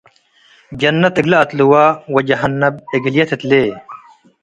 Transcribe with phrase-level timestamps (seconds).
[0.79, 1.73] ጀነት እግለ አትልወ
[2.13, 3.51] ወጀሃነብ እግልዬ ትትሌ